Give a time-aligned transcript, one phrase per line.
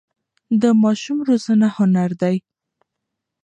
[0.61, 2.35] د ماشوم روزنه هنر دی.